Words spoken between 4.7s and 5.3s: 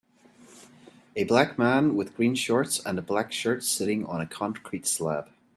slab.